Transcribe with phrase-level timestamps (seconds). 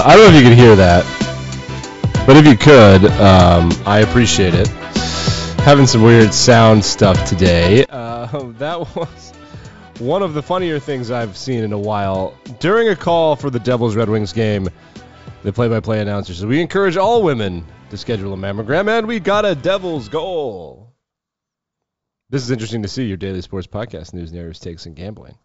[0.00, 1.04] Uh, I don't know if you could hear that,
[2.26, 4.66] but if you could, um, I appreciate it.
[5.60, 7.84] Having some weird sound stuff today.
[7.84, 8.26] Uh,
[8.58, 9.32] that was
[9.98, 12.34] one of the funnier things I've seen in a while.
[12.60, 14.70] During a call for the Devils Red Wings game,
[15.42, 19.44] the play-by-play announcer says, "We encourage all women to schedule a mammogram, and we got
[19.44, 20.94] a Devils goal."
[22.30, 25.36] This is interesting to see your daily sports podcast news, narratives, takes, and gambling.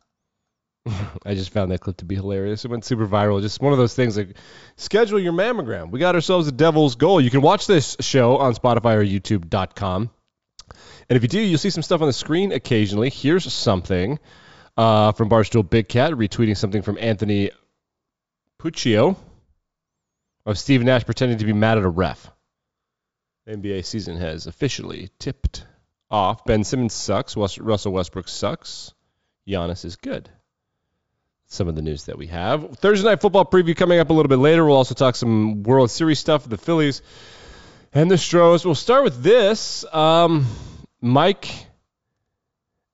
[1.25, 2.63] I just found that clip to be hilarious.
[2.63, 3.41] It went super viral.
[3.41, 4.35] Just one of those things like
[4.77, 5.89] schedule your mammogram.
[5.89, 7.19] We got ourselves a devil's goal.
[7.19, 10.09] You can watch this show on Spotify or YouTube.com.
[11.09, 13.09] And if you do, you'll see some stuff on the screen occasionally.
[13.09, 14.19] Here's something
[14.77, 17.51] uh, from Barstool Big Cat retweeting something from Anthony
[18.59, 19.15] Puccio
[20.45, 22.31] of Steve Nash pretending to be mad at a ref.
[23.47, 25.65] NBA season has officially tipped
[26.09, 26.45] off.
[26.45, 27.37] Ben Simmons sucks.
[27.37, 28.93] Russell Westbrook sucks.
[29.47, 30.29] Giannis is good
[31.47, 32.77] some of the news that we have.
[32.77, 34.65] Thursday night football preview coming up a little bit later.
[34.65, 37.01] We'll also talk some World Series stuff, the Phillies
[37.93, 38.65] and the Stros.
[38.65, 39.85] We'll start with this.
[39.93, 40.45] Um,
[41.01, 41.49] Mike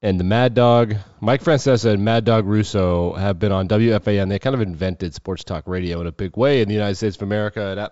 [0.01, 4.29] and the Mad Dog, Mike Francesa and Mad Dog Russo have been on WFAN.
[4.29, 7.15] They kind of invented sports talk radio in a big way in the United States
[7.15, 7.61] of America.
[7.77, 7.89] And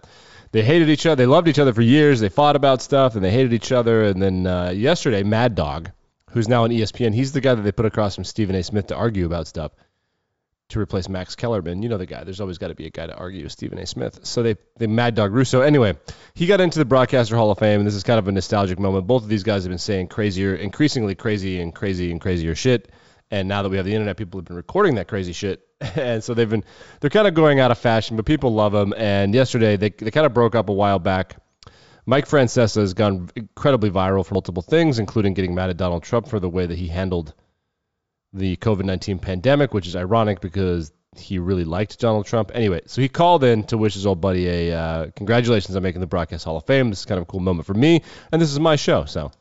[0.52, 1.16] they hated each other.
[1.16, 2.20] They loved each other for years.
[2.20, 4.04] They fought about stuff and they hated each other.
[4.04, 5.92] And then uh, yesterday, Mad Dog,
[6.32, 8.64] who's now on ESPN, he's the guy that they put across from Stephen A.
[8.64, 9.72] Smith to argue about stuff
[10.70, 11.82] to replace Max Kellerman.
[11.82, 12.24] You know the guy.
[12.24, 13.86] There's always got to be a guy to argue with Stephen A.
[13.86, 14.20] Smith.
[14.24, 15.62] So they, they Mad Dog Russo.
[15.62, 15.98] Anyway,
[16.36, 18.80] he got into the Broadcaster Hall of Fame, and this is kind of a nostalgic
[18.80, 19.08] moment.
[19.08, 22.92] Both of these guys have been saying crazier, increasingly crazy and crazy and crazier shit.
[23.32, 25.66] And now that we have the internet, people have been recording that crazy shit.
[25.96, 26.66] And so they've been,
[27.00, 28.94] they're kind of going out of fashion, but people love them.
[28.98, 31.38] And yesterday, they, they kind of broke up a while back.
[32.06, 36.28] Mike Francesa has gone incredibly viral for multiple things, including getting mad at Donald Trump
[36.28, 37.34] for the way that he handled–
[38.34, 42.52] the COVID 19 pandemic, which is ironic because he really liked Donald Trump.
[42.54, 46.02] Anyway, so he called in to wish his old buddy a uh, congratulations on making
[46.02, 46.90] the Broadcast Hall of Fame.
[46.90, 49.06] This is kind of a cool moment for me, and this is my show.
[49.06, 49.32] So.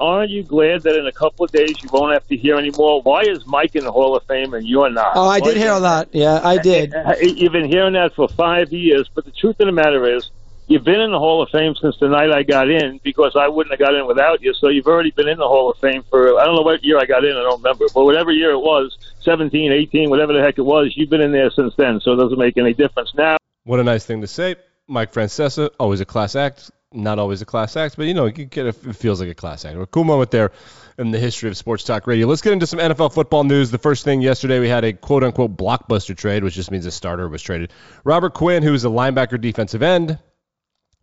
[0.00, 3.02] Aren't you glad that in a couple of days you won't have to hear anymore?
[3.02, 5.12] Why is Mike in the Hall of Fame and you're not?
[5.14, 6.08] Oh, I did hear that.
[6.10, 6.92] Yeah, I did.
[7.22, 10.28] You've been hearing that for five years, but the truth of the matter is,
[10.70, 13.48] you've been in the Hall of Fame since the night I got in because I
[13.48, 14.54] wouldn't have got in without you.
[14.54, 16.98] So you've already been in the Hall of Fame for I don't know what year
[16.98, 20.40] I got in, I don't remember, but whatever year it was, 17, 18, whatever the
[20.40, 22.00] heck it was, you've been in there since then.
[22.00, 23.36] So it doesn't make any difference now.
[23.64, 25.70] What a nice thing to say, Mike Francesa.
[25.78, 26.70] Always a class act.
[26.92, 29.34] Not always a class act, but you know, you get a, it feels like a
[29.34, 29.76] class act.
[29.76, 30.50] A cool moment there
[30.98, 32.26] in the history of sports talk radio.
[32.26, 33.70] Let's get into some NFL football news.
[33.70, 36.90] The first thing yesterday, we had a quote unquote blockbuster trade, which just means a
[36.90, 37.72] starter was traded.
[38.02, 40.18] Robert Quinn, who is a linebacker defensive end,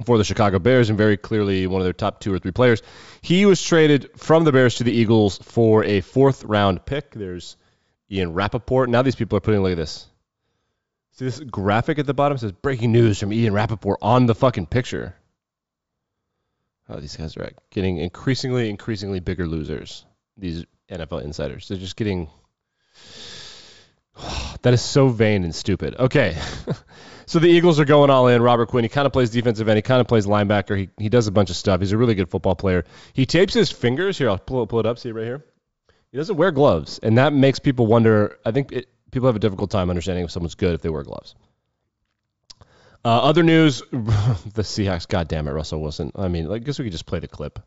[0.05, 2.81] for the Chicago Bears and very clearly one of their top two or three players.
[3.21, 7.11] He was traded from the Bears to the Eagles for a fourth round pick.
[7.11, 7.57] There's
[8.11, 8.89] Ian Rapoport.
[8.89, 10.07] Now these people are putting, look at this.
[11.13, 14.67] See this graphic at the bottom says breaking news from Ian Rapoport on the fucking
[14.67, 15.15] picture.
[16.89, 20.05] Oh, these guys are getting increasingly, increasingly bigger losers.
[20.37, 21.67] These NFL insiders.
[21.67, 22.29] They're just getting.
[24.61, 25.95] that is so vain and stupid.
[25.97, 26.37] Okay.
[27.27, 28.41] So the Eagles are going all in.
[28.41, 29.77] Robert Quinn, he kind of plays defensive end.
[29.77, 30.77] He kind of plays linebacker.
[30.77, 31.81] He, he does a bunch of stuff.
[31.81, 32.85] He's a really good football player.
[33.11, 34.17] He tapes his fingers.
[34.17, 34.97] Here, I'll pull, pull it up.
[34.97, 35.45] See it right here.
[36.09, 38.39] He doesn't wear gloves, and that makes people wonder.
[38.45, 41.03] I think it, people have a difficult time understanding if someone's good if they wear
[41.03, 41.35] gloves.
[43.03, 45.05] Uh, other news: the Seahawks.
[45.05, 46.13] God damn it, Russell Wilson.
[46.15, 47.59] I mean, I guess we could just play the clip.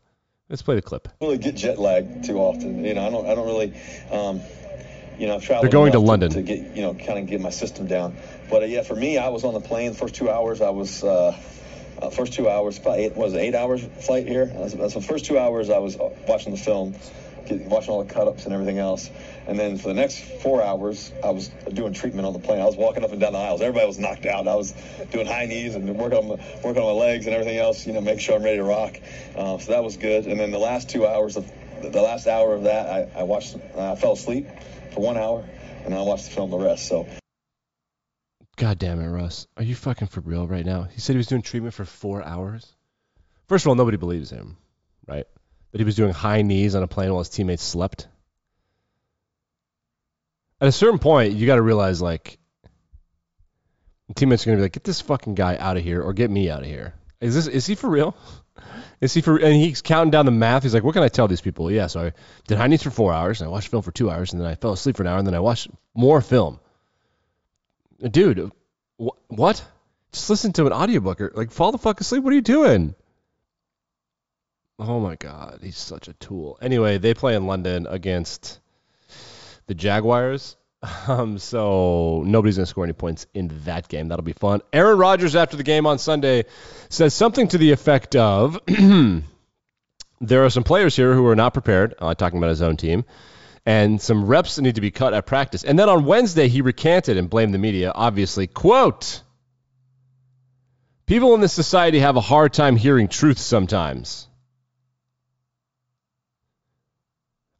[0.49, 1.07] Let's play the clip.
[1.07, 2.83] I Really get jet lagged too often.
[2.83, 3.27] You know, I don't.
[3.27, 3.73] I don't really.
[4.11, 4.41] Um,
[5.21, 5.47] you know, I've.
[5.47, 8.17] They're going to London to get you know kind of get my system down.
[8.49, 10.61] But uh, yeah, for me, I was on the plane the first two hours.
[10.61, 11.37] I was uh,
[12.01, 14.47] uh, first two hours, probably eight, was it eight hours flight here?
[14.47, 16.95] That's, that's the first two hours I was uh, watching the film,
[17.45, 19.11] getting, watching all the cut-ups and everything else.
[19.45, 22.59] And then for the next four hours, I was doing treatment on the plane.
[22.59, 23.61] I was walking up and down the aisles.
[23.61, 24.47] Everybody was knocked out.
[24.47, 24.73] I was
[25.11, 27.85] doing high knees and working on my, working on my legs and everything else.
[27.85, 28.97] You know, make sure I'm ready to rock.
[29.35, 30.25] Uh, so that was good.
[30.25, 31.47] And then the last two hours of
[31.81, 33.55] the last hour of that, I, I watched.
[33.77, 34.47] I fell asleep
[34.91, 35.43] for one hour,
[35.85, 36.87] and I watched the film the rest.
[36.87, 37.07] So
[38.57, 39.47] God damn it, Russ.
[39.57, 40.83] Are you fucking for real right now?
[40.83, 42.75] He said he was doing treatment for four hours.
[43.47, 44.57] First of all, nobody believes him,
[45.07, 45.25] right?
[45.71, 48.07] That he was doing high knees on a plane while his teammates slept.
[50.59, 52.37] At a certain point, you got to realize, like,
[54.15, 56.49] teammates are gonna be like, "Get this fucking guy out of here, or get me
[56.49, 58.15] out of here." Is this is he for real?
[59.01, 59.37] Is he for?
[59.37, 60.61] And he's counting down the math.
[60.61, 62.13] He's like, "What can I tell these people?" Yeah, so I
[62.47, 64.47] did high knees for four hours, and I watched film for two hours, and then
[64.47, 66.59] I fell asleep for an hour, and then I watched more film
[68.09, 68.51] dude,
[68.99, 69.63] wh- what?
[70.11, 72.23] Just listen to an audiobook or like fall the fuck asleep.
[72.23, 72.95] What are you doing?
[74.79, 76.57] Oh my god, he's such a tool.
[76.61, 78.59] Anyway, they play in London against
[79.67, 80.57] the Jaguars.
[81.07, 84.07] Um, so nobody's going to score any points in that game.
[84.07, 84.61] That'll be fun.
[84.73, 86.45] Aaron Rodgers, after the game on Sunday,
[86.89, 88.59] says something to the effect of
[90.21, 93.05] there are some players here who are not prepared, uh, talking about his own team,
[93.65, 95.63] and some reps need to be cut at practice.
[95.63, 98.47] And then on Wednesday, he recanted and blamed the media, obviously.
[98.47, 99.21] Quote
[101.05, 104.27] People in this society have a hard time hearing truth sometimes.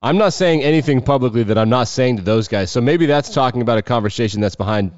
[0.03, 2.71] I'm not saying anything publicly that I'm not saying to those guys.
[2.71, 4.91] So maybe that's talking about a conversation that's behind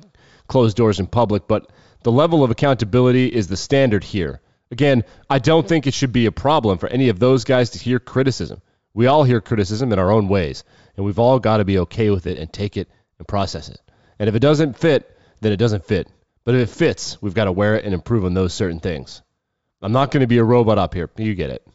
[0.47, 1.69] closed doors in public, but
[2.03, 4.39] the level of accountability is the standard here.
[4.71, 7.79] Again, I don't think it should be a problem for any of those guys to
[7.79, 8.61] hear criticism.
[8.93, 10.63] We all hear criticism in our own ways,
[10.95, 13.81] and we've all got to be okay with it and take it and process it.
[14.19, 16.07] And if it doesn't fit, then it doesn't fit.
[16.45, 19.21] But if it fits, we've got to wear it and improve on those certain things.
[19.81, 21.09] I'm not going to be a robot up here.
[21.17, 21.67] You get it.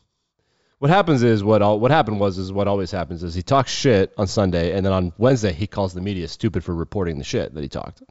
[0.78, 3.70] What happens is what all, what happened was is what always happens is he talks
[3.72, 7.24] shit on Sunday and then on Wednesday he calls the media stupid for reporting the
[7.24, 8.02] shit that he talked.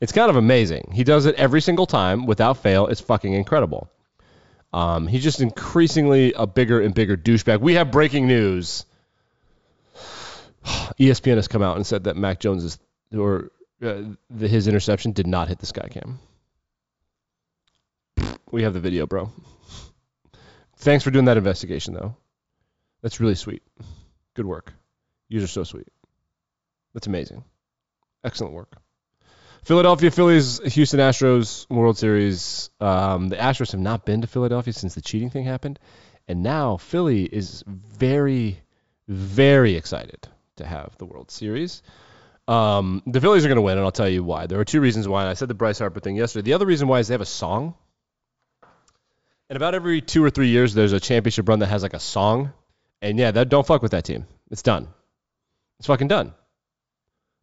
[0.00, 0.90] It's kind of amazing.
[0.92, 2.86] He does it every single time without fail.
[2.88, 3.88] It's fucking incredible.
[4.74, 7.60] Um, he's just increasingly a bigger and bigger douchebag.
[7.60, 8.84] We have breaking news.
[11.00, 12.78] ESPN has come out and said that Mac Jones is
[13.16, 13.50] or
[13.82, 16.18] uh, the, his interception did not hit the sky cam.
[18.50, 19.32] We have the video, bro.
[20.86, 22.14] Thanks for doing that investigation, though.
[23.02, 23.64] That's really sweet.
[24.34, 24.72] Good work.
[25.28, 25.88] You are so sweet.
[26.94, 27.42] That's amazing.
[28.22, 28.72] Excellent work.
[29.64, 32.70] Philadelphia Phillies, Houston Astros World Series.
[32.80, 35.80] Um, the Astros have not been to Philadelphia since the cheating thing happened,
[36.28, 38.60] and now Philly is very,
[39.08, 40.28] very excited
[40.58, 41.82] to have the World Series.
[42.46, 44.46] Um, the Phillies are going to win, and I'll tell you why.
[44.46, 45.22] There are two reasons why.
[45.22, 46.44] And I said the Bryce Harper thing yesterday.
[46.44, 47.74] The other reason why is they have a song
[49.48, 52.00] and about every two or three years, there's a championship run that has like a
[52.00, 52.52] song.
[53.00, 54.26] And yeah, that don't fuck with that team.
[54.50, 54.88] It's done.
[55.78, 56.34] It's fucking done.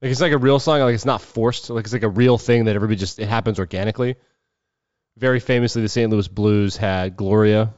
[0.01, 0.81] Like it's like a real song.
[0.81, 1.69] Like it's not forced.
[1.69, 4.15] Like it's like a real thing that everybody just it happens organically.
[5.17, 6.11] Very famously, the St.
[6.11, 7.73] Louis Blues had Gloria.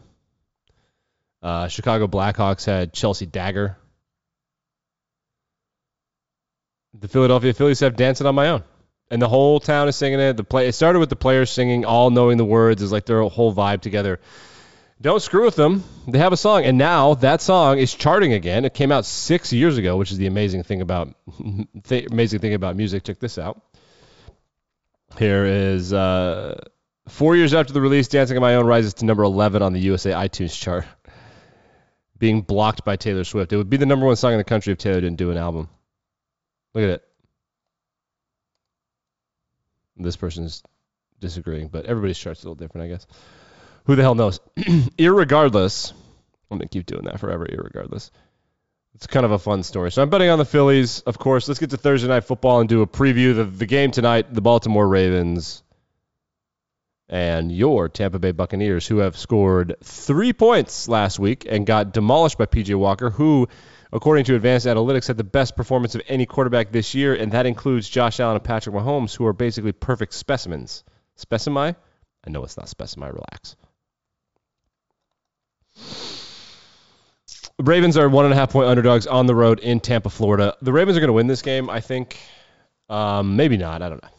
[1.43, 3.77] Uh, Chicago Blackhawks had Chelsea Dagger.
[6.97, 8.63] The Philadelphia Phillies have Dancing on My Own
[9.11, 10.37] and the whole town is singing it.
[10.37, 12.81] The play it started with the players singing, all knowing the words.
[12.81, 14.19] Is like their whole vibe together.
[15.01, 15.83] Don't screw with them.
[16.07, 18.63] They have a song, and now that song is charting again.
[18.63, 21.13] It came out six years ago, which is the amazing thing about
[21.83, 23.03] th- amazing thing about music.
[23.03, 23.61] Check this out.
[25.19, 26.59] Here is uh,
[27.07, 29.81] four years after the release, "Dancing on My Own" rises to number 11 on the
[29.81, 30.85] USA iTunes chart,
[32.17, 33.53] being blocked by Taylor Swift.
[33.53, 35.37] It would be the number one song in the country if Taylor didn't do an
[35.37, 35.69] album.
[36.73, 37.03] Look at it
[39.97, 40.63] this person's
[41.19, 43.07] disagreeing, but everybody's chart's a little different, I guess.
[43.85, 44.39] Who the hell knows?
[44.57, 45.93] irregardless,
[46.49, 47.45] I'm gonna keep doing that forever.
[47.45, 48.09] Irregardless,
[48.95, 49.91] it's kind of a fun story.
[49.91, 51.47] So I'm betting on the Phillies, of course.
[51.47, 54.33] Let's get to Thursday night football and do a preview of the game tonight.
[54.33, 55.63] The Baltimore Ravens
[57.07, 62.37] and your Tampa Bay Buccaneers, who have scored three points last week and got demolished
[62.37, 63.47] by PJ Walker, who
[63.95, 67.45] according to advanced analytics, had the best performance of any quarterback this year, and that
[67.45, 70.83] includes Josh Allen and Patrick Mahomes, who are basically perfect specimens.
[71.17, 71.75] Specimi?
[72.25, 73.13] I know it's not specimi.
[73.13, 73.55] Relax.
[77.57, 80.57] Ravens are one and a half point underdogs on the road in Tampa, Florida.
[80.61, 82.17] The Ravens are going to win this game, I think.
[82.89, 83.81] Um, maybe not.
[83.81, 84.09] I don't know.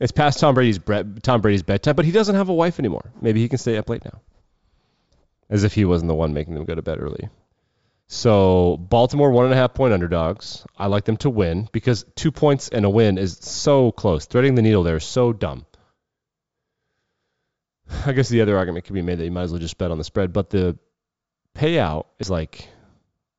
[0.00, 0.78] It's past Tom Brady's
[1.22, 3.12] Tom Brady's bedtime, but he doesn't have a wife anymore.
[3.20, 4.20] Maybe he can stay up late now.
[5.48, 7.28] As if he wasn't the one making them go to bed early.
[8.06, 10.66] So Baltimore one and a half point underdogs.
[10.76, 14.26] I like them to win because two points and a win is so close.
[14.26, 15.66] Threading the needle there is so dumb.
[18.06, 19.90] I guess the other argument could be made that you might as well just bet
[19.90, 20.78] on the spread, but the
[21.54, 22.68] payout is like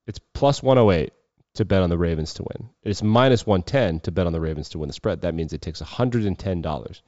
[0.07, 1.11] it's plus 108
[1.55, 2.69] to bet on the Ravens to win.
[2.83, 5.21] It's minus 110 to bet on the Ravens to win the spread.
[5.21, 7.01] That means it takes $110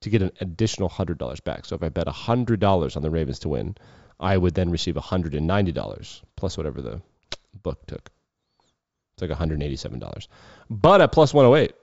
[0.00, 1.64] to get an additional $100 back.
[1.64, 3.76] So if I bet $100 on the Ravens to win,
[4.18, 7.00] I would then receive $190 plus whatever the
[7.62, 8.10] book took.
[9.14, 10.28] It's like $187.
[10.68, 11.74] But at plus 108,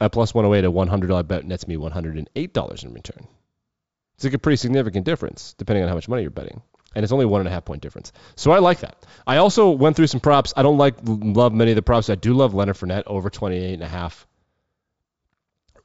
[0.00, 3.26] at plus 108, a $100 bet nets me $108 in return.
[4.16, 6.60] It's like a pretty significant difference depending on how much money you're betting.
[6.94, 8.12] And it's only one and a half point difference.
[8.34, 8.96] So I like that.
[9.26, 10.54] I also went through some props.
[10.56, 12.10] I don't like love many of the props.
[12.10, 14.26] I do love Leonard Fournette over 28 and a half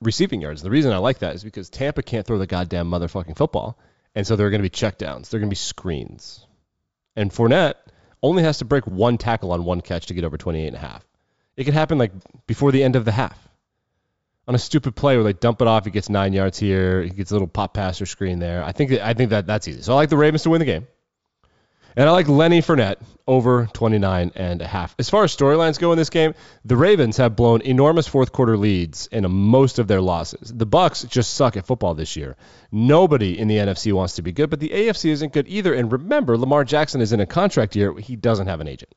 [0.01, 0.61] receiving yards.
[0.61, 3.77] The reason I like that is because Tampa can't throw the goddamn motherfucking football.
[4.15, 5.29] And so there are going to be checkdowns.
[5.29, 6.45] There are going to be screens.
[7.15, 7.75] And Fournette
[8.21, 10.79] only has to break one tackle on one catch to get over 28 and a
[10.79, 11.05] half.
[11.55, 12.11] It could happen like
[12.47, 13.37] before the end of the half.
[14.47, 17.09] On a stupid play where they dump it off, he gets nine yards here, he
[17.09, 18.63] gets a little pop pass or screen there.
[18.63, 19.81] I think that, I think that that's easy.
[19.81, 20.87] So I like the Ravens to win the game.
[21.95, 22.97] And I like Lenny Fournette
[23.27, 24.95] over 29 and a half.
[24.97, 26.33] As far as storylines go in this game,
[26.65, 30.51] the Ravens have blown enormous fourth quarter leads in most of their losses.
[30.53, 32.35] The Bucks just suck at football this year.
[32.71, 35.73] Nobody in the NFC wants to be good, but the AFC isn't good either.
[35.73, 37.93] And remember, Lamar Jackson is in a contract year.
[37.93, 38.91] He doesn't have an agent.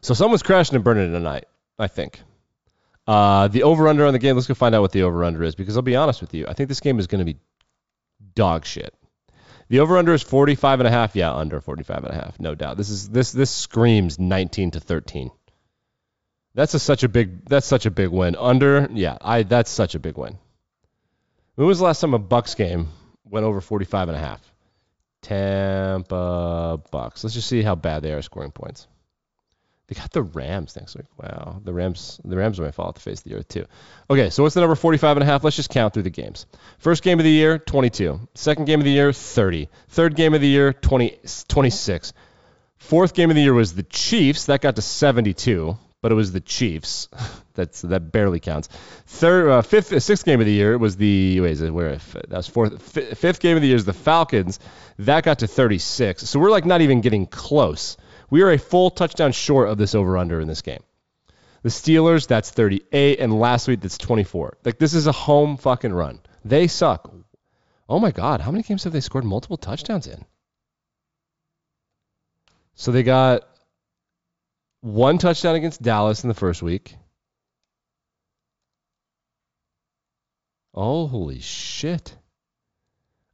[0.00, 1.44] So someone's crashing and burning tonight,
[1.78, 2.20] I think.
[3.06, 5.42] Uh, the over under on the game, let's go find out what the over under
[5.42, 6.46] is because I'll be honest with you.
[6.46, 7.38] I think this game is going to be
[8.34, 8.94] dog shit.
[9.68, 11.16] The over under is 45 and a half.
[11.16, 12.76] Yeah, under 45 and a half, no doubt.
[12.76, 15.30] This is this this screams 19 to 13.
[16.54, 18.36] That's a, such a big that's such a big win.
[18.36, 20.38] Under, yeah, I that's such a big win.
[21.54, 22.88] When was the last time a Bucks game
[23.24, 24.40] went over 45 and a half?
[25.22, 27.24] Tampa Bucks.
[27.24, 28.86] Let's just see how bad they are scoring points.
[29.92, 31.04] They got the Rams next week.
[31.18, 31.60] Wow.
[31.62, 33.66] The Rams the Rams might fall off the face of the earth too.
[34.08, 35.44] Okay, so what's the number 45 and a half?
[35.44, 36.46] Let's just count through the games.
[36.78, 38.20] First game of the year, 22.
[38.34, 39.68] Second game of the year, 30.
[39.90, 42.14] Third game of the year, 20, 26.
[42.78, 44.46] Fourth game of the year was the Chiefs.
[44.46, 47.08] That got to 72, but it was the Chiefs.
[47.54, 48.68] That's that barely counts.
[49.06, 51.96] Third, uh, fifth, uh, sixth game of the year was the wait, is it where
[51.96, 52.96] that was fourth.
[52.96, 54.58] F- fifth game of the year is the Falcons.
[55.00, 56.26] That got to 36.
[56.26, 57.98] So we're like not even getting close.
[58.32, 60.82] We are a full touchdown short of this over under in this game.
[61.64, 64.56] The Steelers, that's 38, and last week that's 24.
[64.64, 66.18] Like this is a home fucking run.
[66.42, 67.14] They suck.
[67.90, 70.24] Oh my god, how many games have they scored multiple touchdowns in?
[72.74, 73.42] So they got
[74.80, 76.96] one touchdown against Dallas in the first week.
[80.72, 82.16] Oh, holy shit.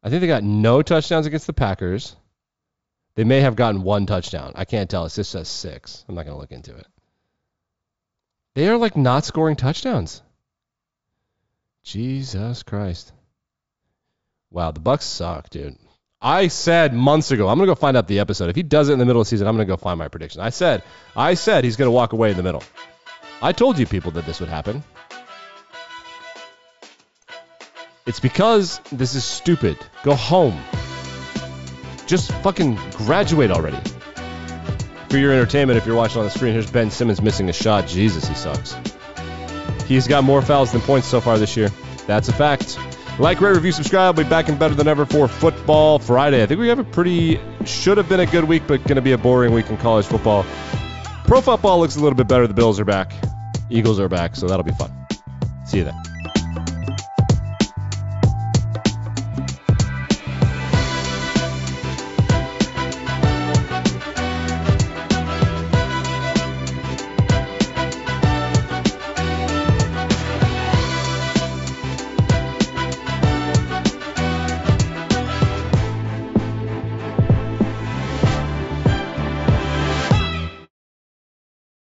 [0.03, 2.17] I think they got no touchdowns against the Packers.
[3.19, 4.53] They may have gotten one touchdown.
[4.55, 5.05] I can't tell.
[5.05, 6.05] It just says six.
[6.09, 6.87] I'm not going to look into it.
[8.55, 10.23] They are like not scoring touchdowns.
[11.83, 13.11] Jesus Christ.
[14.53, 15.77] Wow, the Bucks suck, dude.
[16.23, 18.51] I said months ago, I'm gonna go find out the episode.
[18.51, 20.09] If he does it in the middle of the season, I'm gonna go find my
[20.09, 20.41] prediction.
[20.41, 20.85] I said,
[21.17, 22.63] I said he's gonna walk away in the middle.
[23.43, 24.85] I told you people that this would happen.
[28.07, 29.77] It's because this is stupid.
[30.03, 30.61] Go home.
[32.09, 33.79] Just fucking graduate already.
[35.11, 37.87] For your entertainment, if you're watching on the screen, here's Ben Simmons missing a shot.
[37.87, 38.75] Jesus, he sucks.
[39.87, 41.69] He's got more fouls than points so far this year.
[42.07, 42.79] That's a fact.
[43.19, 44.17] Like, rate, review, subscribe.
[44.17, 46.43] We'll be back and better than ever for Football Friday.
[46.43, 49.03] I think we have a pretty, should have been a good week, but going to
[49.03, 50.47] be a boring week in college football.
[51.25, 52.47] Pro football looks a little bit better.
[52.47, 53.13] The Bills are back.
[53.69, 54.91] Eagles are back, so that'll be fun.
[55.67, 56.08] See you then.